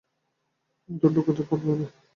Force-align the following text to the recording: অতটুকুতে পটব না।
অতটুকুতে 0.89 1.43
পটব 1.49 1.67
না। 1.79 1.87